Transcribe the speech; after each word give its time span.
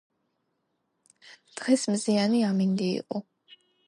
დღეს 1.59 1.83
მზიანი 1.95 2.39
ამინდი 2.47 2.89
იყო 2.95 3.23